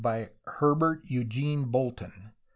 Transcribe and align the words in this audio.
by 0.01 0.31
Her 0.47 0.73
bert 0.73 1.03
Eugene 1.11 1.65
Bolton. 1.65 2.31